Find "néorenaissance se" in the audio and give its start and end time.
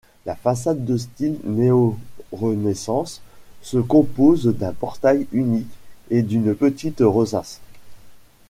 1.43-3.77